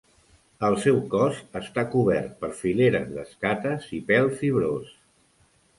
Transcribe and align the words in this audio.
El 0.69 0.77
seu 0.85 0.95
cos 1.11 1.43
està 1.61 1.85
cobert 1.97 2.33
per 2.41 2.49
fileres 2.63 3.07
d'escates 3.19 3.89
i 4.01 4.05
pèl 4.11 4.33
fibrós. 4.43 4.95